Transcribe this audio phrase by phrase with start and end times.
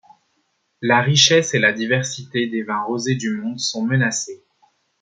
[0.81, 4.43] La richesse et la diversité des vins rosés du monde sont menacées.